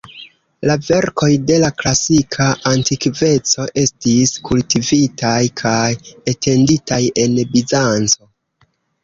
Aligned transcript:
La 0.67 0.75
verkoj 0.85 1.27
de 1.49 1.57
la 1.63 1.67
klasika 1.81 2.47
antikveco 2.69 3.67
estis 3.83 4.33
kultivitaj 4.49 5.35
kaj 5.63 5.85
etenditaj 6.35 7.01
en 7.27 7.39
Bizanco. 7.55 8.33